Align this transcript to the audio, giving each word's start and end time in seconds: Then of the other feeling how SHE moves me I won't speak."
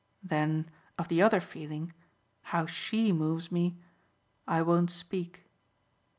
Then 0.23 0.67
of 0.97 1.09
the 1.09 1.21
other 1.21 1.39
feeling 1.39 1.93
how 2.41 2.65
SHE 2.65 3.11
moves 3.11 3.51
me 3.51 3.77
I 4.47 4.63
won't 4.63 4.89
speak." 4.89 5.45